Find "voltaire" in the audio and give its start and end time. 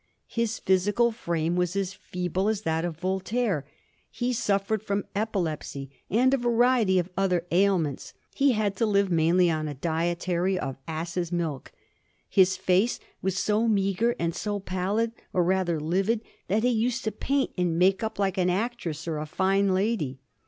2.97-3.65